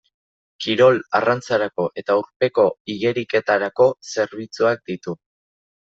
Kirol-arrantzarako 0.65 1.85
eta 2.03 2.17
urpeko 2.23 2.67
igeriketarako 2.97 3.91
zerbitzuak 4.15 4.87
ditu. 4.93 5.21